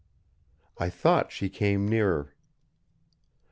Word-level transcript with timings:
I 0.79 0.89
thought 0.89 1.31
she 1.31 1.47
came 1.47 1.87
nearer. 1.87 2.33